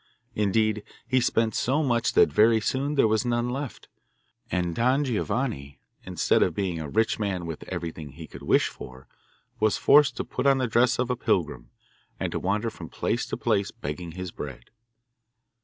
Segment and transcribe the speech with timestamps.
[0.33, 3.87] Indeed, he spent so much that very soon there was none left,
[4.49, 9.07] and Don Giovanni, instead of being a rich man with everything he could wish for,
[9.59, 11.69] was forced to put on the dress of a pilgrim,
[12.19, 14.71] and to wander from place to place begging his bread.